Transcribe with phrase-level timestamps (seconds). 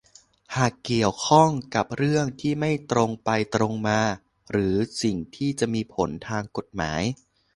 [0.55, 3.99] หากเกี่ยวข้องกับเรื่องที่ไม่ตรงไปตรงมา
[4.51, 7.01] หรือสิ่งที่จะมีผลทางกฎหมาย